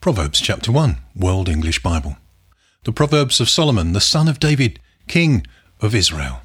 Proverbs 0.00 0.40
chapter 0.40 0.72
1, 0.72 0.96
World 1.14 1.46
English 1.46 1.82
Bible. 1.82 2.16
The 2.84 2.92
Proverbs 2.92 3.38
of 3.38 3.50
Solomon, 3.50 3.92
the 3.92 4.00
son 4.00 4.28
of 4.28 4.40
David, 4.40 4.80
king 5.08 5.46
of 5.82 5.94
Israel. 5.94 6.40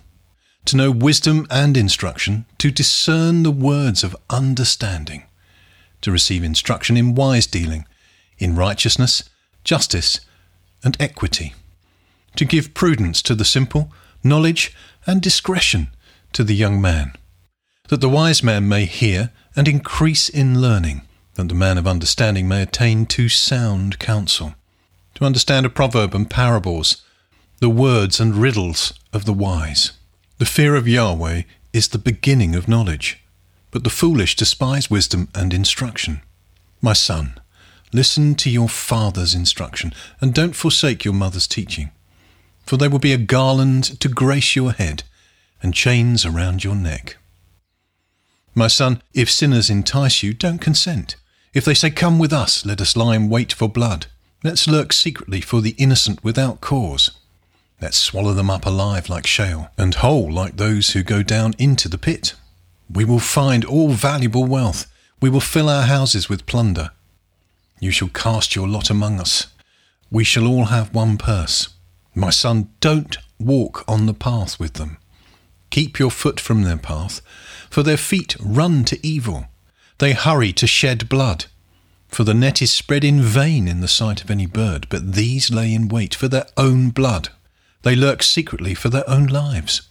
To 0.66 0.76
know 0.76 0.92
wisdom 0.92 1.48
and 1.50 1.78
instruction, 1.78 2.48
to 2.58 2.70
discern 2.70 3.44
the 3.44 3.52
words 3.52 4.04
of 4.04 4.14
understanding, 4.30 5.24
to 6.02 6.12
receive 6.12 6.44
instruction 6.44 6.98
in 6.98 7.16
wise 7.16 7.48
dealing, 7.48 7.86
in 8.38 8.58
righteousness, 8.58 9.24
justice, 9.64 10.20
and 10.84 10.98
equity, 11.00 11.54
to 12.36 12.44
give 12.44 12.74
prudence 12.74 13.22
to 13.22 13.36
the 13.36 13.46
simple, 13.46 13.90
knowledge 14.22 14.76
and 15.08 15.22
discretion 15.22 15.88
to 16.34 16.44
the 16.44 16.56
young 16.56 16.82
man, 16.82 17.14
that 17.88 18.02
the 18.02 18.10
wise 18.10 18.44
man 18.44 18.68
may 18.68 18.84
hear 18.84 19.32
and 19.56 19.70
increase 19.70 20.28
in 20.28 20.60
learning 20.60 21.04
that 21.36 21.50
the 21.50 21.56
man 21.56 21.78
of 21.78 21.88
understanding 21.88 22.48
may 22.48 22.62
attain 22.62 23.06
to 23.06 23.30
sound 23.30 24.00
counsel, 24.00 24.56
to 25.16 25.26
understand 25.26 25.66
a 25.66 25.70
proverb 25.70 26.14
and 26.16 26.30
parables, 26.30 27.04
the 27.60 27.70
words 27.70 28.20
and 28.20 28.36
riddles 28.36 28.94
of 29.14 29.26
the 29.26 29.34
wise. 29.34 29.92
The 30.38 30.46
fear 30.46 30.76
of 30.76 30.88
Yahweh 30.88 31.44
is 31.72 31.90
the 31.90 31.98
beginning 31.98 32.56
of 32.56 32.68
knowledge, 32.68 33.24
but 33.72 33.84
the 33.84 33.90
foolish 33.90 34.36
despise 34.36 34.90
wisdom 34.90 35.30
and 35.36 35.54
instruction. 35.54 36.22
My 36.82 36.94
son, 36.94 37.40
listen 37.94 38.36
to 38.36 38.50
your 38.50 38.70
father's 38.70 39.34
instruction, 39.34 39.94
and 40.22 40.34
don't 40.34 40.56
forsake 40.56 41.06
your 41.06 41.14
mother's 41.14 41.48
teaching, 41.48 41.92
for 42.66 42.78
they 42.78 42.88
will 42.88 43.00
be 43.00 43.14
a 43.14 43.18
garland 43.18 44.00
to 44.00 44.10
grace 44.10 44.56
your 44.56 44.72
head 44.72 45.04
and 45.62 45.74
chains 45.74 46.26
around 46.26 46.64
your 46.64 46.76
neck. 46.76 47.18
My 48.54 48.68
son, 48.68 49.02
if 49.14 49.30
sinners 49.30 49.70
entice 49.70 50.24
you, 50.24 50.34
don't 50.34 50.60
consent. 50.60 51.18
If 51.56 51.64
they 51.64 51.74
say, 51.74 51.90
Come 51.90 52.20
with 52.20 52.34
us, 52.34 52.66
let 52.66 52.82
us 52.82 52.98
lie 52.98 53.16
in 53.16 53.30
wait 53.30 53.54
for 53.54 53.70
blood. 53.70 54.08
Let's 54.44 54.68
lurk 54.68 54.92
secretly 54.92 55.40
for 55.40 55.62
the 55.62 55.74
innocent 55.78 56.22
without 56.22 56.60
cause. 56.60 57.12
Let's 57.82 57.98
swallow 57.98 58.34
them 58.34 58.50
up 58.50 58.66
alive 58.66 59.08
like 59.08 59.26
Sheol, 59.26 59.70
and 59.78 59.96
whole 59.96 60.30
like 60.30 60.58
those 60.58 60.90
who 60.90 61.02
go 61.02 61.24
down 61.24 61.54
into 61.58 61.88
the 61.88 61.98
pit. 61.98 62.36
We 62.94 63.06
will 63.06 63.20
find 63.20 63.64
all 63.64 63.90
valuable 63.90 64.44
wealth. 64.44 64.86
We 65.22 65.30
will 65.30 65.40
fill 65.40 65.70
our 65.70 65.84
houses 65.84 66.28
with 66.28 66.46
plunder. 66.46 66.92
You 67.80 67.90
shall 67.90 68.10
cast 68.10 68.54
your 68.54 68.68
lot 68.68 68.90
among 68.90 69.22
us. 69.22 69.48
We 70.12 70.26
shall 70.26 70.48
all 70.48 70.66
have 70.66 70.94
one 70.94 71.18
purse. 71.18 71.70
My 72.14 72.32
son, 72.32 72.70
don't 72.82 73.18
walk 73.40 73.86
on 73.88 74.08
the 74.08 74.14
path 74.14 74.60
with 74.60 74.74
them. 74.74 74.98
Keep 75.70 76.00
your 76.00 76.12
foot 76.12 76.40
from 76.40 76.64
their 76.64 76.78
path, 76.78 77.22
for 77.70 77.82
their 77.82 77.98
feet 77.98 78.36
run 78.42 78.84
to 78.86 79.08
evil. 79.08 79.48
They 79.98 80.14
hurry 80.14 80.52
to 80.54 80.68
shed 80.68 81.08
blood. 81.08 81.46
For 82.08 82.24
the 82.24 82.34
net 82.34 82.62
is 82.62 82.72
spread 82.72 83.04
in 83.04 83.22
vain 83.22 83.68
in 83.68 83.82
the 83.82 83.88
sight 83.88 84.22
of 84.22 84.32
any 84.32 84.46
bird, 84.46 84.88
but 84.90 85.14
these 85.14 85.50
lay 85.50 85.74
in 85.74 85.88
wait 85.88 86.16
for 86.16 86.28
their 86.28 86.48
own 86.58 86.90
blood. 86.90 87.30
They 87.84 87.96
lurk 87.96 88.24
secretly 88.24 88.74
for 88.74 88.90
their 88.90 89.10
own 89.10 89.28
lives. 89.28 89.84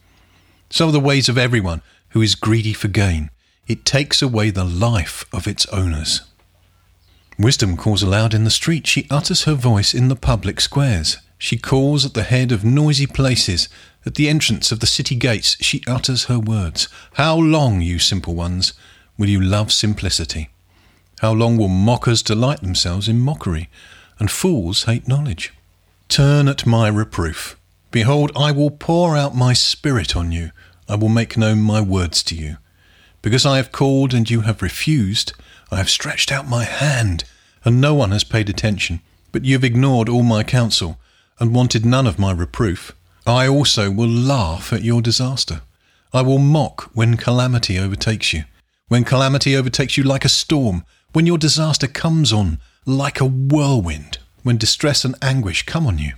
So 0.71 0.89
are 0.89 0.93
the 0.93 1.01
ways 1.01 1.29
of 1.29 1.39
everyone 1.39 1.83
who 2.11 2.23
is 2.23 2.35
greedy 2.35 2.73
for 2.73 2.89
gain. 2.89 3.31
It 3.67 3.85
takes 3.85 4.21
away 4.21 4.51
the 4.51 4.65
life 4.65 5.25
of 5.33 5.47
its 5.47 5.67
owners. 5.67 6.23
Wisdom 7.39 7.77
calls 7.77 8.03
aloud 8.03 8.35
in 8.35 8.45
the 8.45 8.51
street. 8.51 8.87
She 8.87 9.07
utters 9.11 9.45
her 9.45 9.55
voice 9.55 9.95
in 9.95 10.09
the 10.09 10.17
public 10.17 10.61
squares. 10.61 11.19
She 11.39 11.57
calls 11.57 12.05
at 12.05 12.15
the 12.15 12.23
head 12.23 12.53
of 12.53 12.65
noisy 12.65 13.07
places. 13.07 13.69
At 14.07 14.15
the 14.15 14.29
entrance 14.29 14.71
of 14.71 14.81
the 14.81 14.87
city 14.87 15.17
gates, 15.17 15.57
she 15.61 15.83
utters 15.87 16.25
her 16.25 16.39
words. 16.39 16.89
How 17.15 17.37
long, 17.37 17.81
you 17.81 17.99
simple 17.99 18.35
ones? 18.35 18.73
Will 19.17 19.29
you 19.29 19.41
love 19.41 19.73
simplicity? 19.73 20.51
How 21.21 21.33
long 21.33 21.57
will 21.57 21.69
mockers 21.69 22.23
delight 22.23 22.61
themselves 22.61 23.09
in 23.09 23.21
mockery, 23.21 23.71
and 24.19 24.31
fools 24.31 24.85
hate 24.85 25.07
knowledge? 25.07 25.53
Turn 26.09 26.49
at 26.49 26.67
my 26.67 26.89
reproof. 26.89 27.57
Behold, 27.91 28.33
I 28.37 28.51
will 28.51 28.71
pour 28.71 29.17
out 29.17 29.35
my 29.35 29.53
spirit 29.53 30.17
on 30.17 30.33
you. 30.33 30.51
I 30.89 30.97
will 30.97 31.09
make 31.09 31.37
known 31.37 31.61
my 31.61 31.81
words 31.81 32.23
to 32.25 32.35
you. 32.35 32.57
Because 33.23 33.47
I 33.47 33.57
have 33.57 33.73
called 33.73 34.13
and 34.13 34.29
you 34.29 34.43
have 34.43 34.61
refused, 34.63 35.33
I 35.71 35.77
have 35.77 35.89
stretched 35.89 36.31
out 36.31 36.49
my 36.49 36.65
hand, 36.65 37.25
and 37.65 37.81
no 37.81 37.95
one 37.95 38.11
has 38.11 38.25
paid 38.25 38.51
attention. 38.51 39.01
But 39.33 39.45
you 39.45 39.55
have 39.55 39.65
ignored 39.65 40.09
all 40.09 40.23
my 40.23 40.43
counsel, 40.43 40.99
and 41.39 41.55
wanted 41.55 41.87
none 41.87 42.07
of 42.07 42.19
my 42.19 42.33
reproof. 42.33 42.93
I 43.27 43.49
also 43.49 43.91
will 43.91 44.09
laugh 44.09 44.73
at 44.73 44.83
your 44.83 45.01
disaster. 45.01 45.63
I 46.13 46.23
will 46.23 46.39
mock 46.39 46.91
when 46.93 47.17
calamity 47.17 47.79
overtakes 47.79 48.33
you 48.33 48.45
when 48.89 49.05
calamity 49.05 49.57
overtakes 49.57 49.97
you 49.97 50.05
like 50.05 50.25
a 50.25 50.29
storm, 50.29 50.85
when 51.13 51.27
your 51.27 51.39
disaster 51.39 51.87
comes 51.87 52.33
on 52.33 52.59
like 52.85 53.21
a 53.21 53.25
whirlwind, 53.25 54.19
when 54.43 54.59
distress 54.59 55.05
and 55.05 55.15
anguish 55.23 55.65
come 55.65 55.87
on 55.87 55.99
you. 55.99 56.13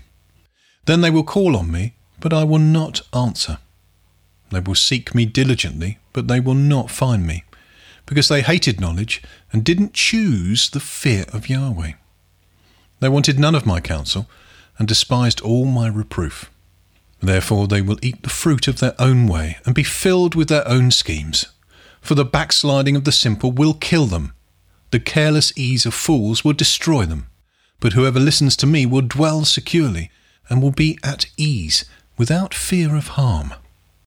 Then 0.87 1.01
they 1.01 1.11
will 1.11 1.23
call 1.23 1.57
on 1.57 1.71
me, 1.71 1.95
but 2.19 2.33
I 2.33 2.45
will 2.45 2.59
not 2.59 3.03
answer. 3.13 3.59
They 4.51 4.61
will 4.61 4.75
seek 4.75 5.15
me 5.15 5.27
diligently, 5.27 5.99
but 6.13 6.29
they 6.29 6.41
will 6.41 6.55
not 6.55 6.91
find 6.91 7.27
me, 7.27 7.45
because 8.05 8.29
they 8.29 8.43
hated 8.43 8.81
knowledge 8.81 9.23
and 9.53 9.65
didn't 9.65 9.95
choose 9.95 10.71
the 10.71 10.81
fear 10.81 11.25
of 11.33 11.49
Yahweh. 11.49 11.93
They 13.01 13.09
wanted 13.09 13.39
none 13.39 13.55
of 13.55 13.67
my 13.67 13.81
counsel 13.81 14.29
and 14.79 14.89
despised 14.89 15.41
all 15.41 15.67
my 15.67 15.89
reproof. 15.89 16.51
Therefore 17.21 17.67
they 17.67 17.83
will 17.83 17.99
eat 18.03 18.23
the 18.23 18.29
fruit 18.29 18.69
of 18.69 18.81
their 18.81 18.95
own 18.99 19.27
way 19.27 19.59
and 19.65 19.75
be 19.75 19.83
filled 19.83 20.35
with 20.35 20.49
their 20.49 20.67
own 20.67 20.91
schemes 20.91 21.47
for 22.07 22.15
the 22.15 22.25
backsliding 22.25 22.95
of 22.95 23.05
the 23.05 23.13
simple 23.13 23.51
will 23.51 23.75
kill 23.75 24.07
them. 24.07 24.33
The 24.93 25.01
careless 25.01 25.53
ease 25.57 25.85
of 25.85 25.93
fools 25.93 26.45
will 26.45 26.53
destroy 26.53 27.05
them. 27.05 27.27
But 27.81 27.95
whoever 27.95 28.21
listens 28.21 28.57
to 28.57 28.67
me 28.67 28.87
will 28.87 29.03
dwell 29.03 29.45
securely 29.45 30.11
and 30.49 30.63
will 30.63 30.71
be 30.71 30.99
at 31.03 31.27
ease 31.37 31.85
without 32.17 32.55
fear 32.55 32.95
of 32.95 33.09
harm. 33.09 33.53